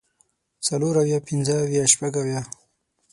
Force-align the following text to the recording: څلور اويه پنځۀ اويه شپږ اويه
څلور 0.67 0.93
اويه 1.01 1.19
پنځۀ 1.27 1.55
اويه 1.63 1.83
شپږ 1.93 2.13
اويه 2.21 2.41